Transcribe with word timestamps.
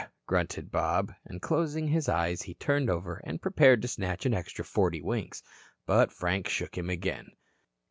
grunted 0.25 0.71
Bob, 0.71 1.11
and 1.25 1.43
closing 1.43 1.87
his 1.87 2.09
eyes 2.09 2.41
he 2.41 2.55
turned 2.55 2.89
over 2.89 3.21
and 3.23 3.39
prepared 3.39 3.83
to 3.83 3.87
snatch 3.87 4.25
an 4.25 4.33
extra 4.33 4.65
forty 4.65 4.99
winks. 4.99 5.43
But 5.85 6.11
Frank 6.11 6.49
shook 6.49 6.75
him 6.75 6.89
again. 6.89 7.29